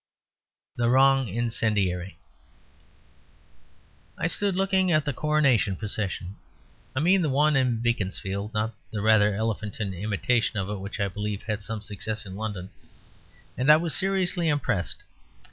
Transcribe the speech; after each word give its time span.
THE 0.77 0.89
WRONG 0.89 1.27
INCENDIARY 1.27 2.17
I 4.17 4.25
stood 4.25 4.55
looking 4.55 4.91
at 4.91 5.05
the 5.05 5.13
Coronation 5.13 5.75
Procession 5.75 6.37
I 6.95 6.99
mean 7.01 7.21
the 7.21 7.29
one 7.29 7.55
in 7.55 7.81
Beaconsfield; 7.83 8.51
not 8.51 8.73
the 8.89 8.99
rather 9.03 9.35
elephantine 9.35 9.93
imitation 9.93 10.57
of 10.57 10.71
it 10.71 10.79
which, 10.79 10.99
I 10.99 11.07
believe, 11.07 11.43
had 11.43 11.61
some 11.61 11.81
success 11.81 12.25
in 12.25 12.35
London 12.35 12.71
and 13.55 13.71
I 13.71 13.77
was 13.77 13.93
seriously 13.95 14.47
impressed. 14.49 15.03